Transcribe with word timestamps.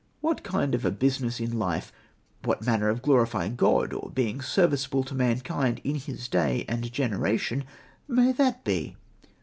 What 0.19 0.41
kind 0.41 0.73
of 0.73 0.83
a 0.83 0.89
business 0.89 1.39
in 1.39 1.59
life, 1.59 1.93
what 2.43 2.65
manner 2.65 2.89
of 2.89 3.03
glorifying 3.03 3.55
God, 3.55 3.93
or 3.93 4.09
being 4.09 4.41
serviceable 4.41 5.03
to 5.03 5.13
mankind 5.13 5.79
in 5.83 5.93
his 5.93 6.27
day 6.27 6.65
and 6.67 6.91
generation 6.91 7.65
may 8.07 8.31
that 8.31 8.63
be? 8.63 8.95